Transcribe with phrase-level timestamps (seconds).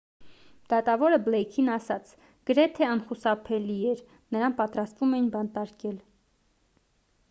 [0.71, 4.03] դատավորը բլեյքին ասաց․«գրեթե անխուսափելի» էր
[4.37, 6.03] նրան պատրաստվում էին բանտարկել: